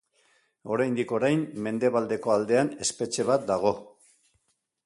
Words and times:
Oraindik-orain, 0.77 1.43
mendebaldeko 1.67 2.35
aldean 2.39 2.75
espetxe 2.87 3.29
bat 3.31 3.49
dago. 3.55 3.75